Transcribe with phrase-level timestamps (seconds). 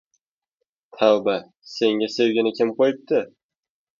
[0.95, 1.35] Tavba,
[1.75, 3.23] senga sevgini kim qo‘yibdi?